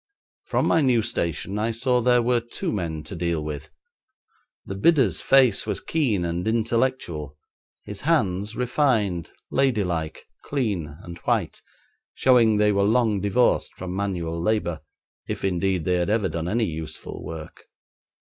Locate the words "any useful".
16.49-17.23